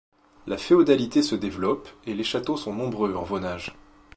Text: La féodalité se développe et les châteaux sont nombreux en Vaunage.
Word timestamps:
La 0.47 0.57
féodalité 0.57 1.21
se 1.21 1.35
développe 1.35 1.87
et 2.07 2.15
les 2.15 2.23
châteaux 2.23 2.57
sont 2.57 2.73
nombreux 2.73 3.13
en 3.13 3.21
Vaunage. 3.21 3.75